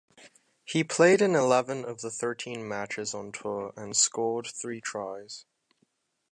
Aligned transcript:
He 0.65 0.83
played 0.83 1.21
in 1.21 1.35
eleven 1.35 1.85
of 1.85 2.01
the 2.01 2.09
thirteen 2.09 2.67
matches 2.67 3.13
on 3.13 3.31
tour 3.31 3.71
and 3.77 3.95
scored 3.95 4.47
three 4.47 4.81
tries. 4.81 5.45